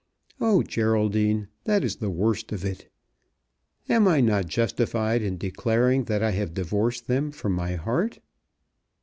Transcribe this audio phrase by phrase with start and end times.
[0.39, 2.91] Oh, Geraldine, that is the worst of it!
[3.87, 8.19] Am I not justified in declaring that I have divorced them from my heart?